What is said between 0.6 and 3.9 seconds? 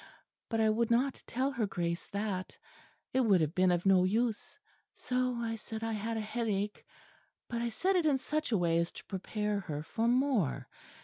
would not tell her Grace that: it would have been of